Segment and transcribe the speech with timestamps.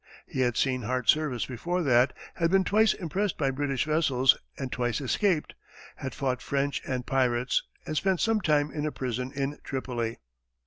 [0.25, 4.71] He had seen hard service before that, had been twice impressed by British vessels and
[4.71, 5.53] twice escaped,
[5.97, 10.17] had fought French and pirates, and spent some time in a prison in Tripoli.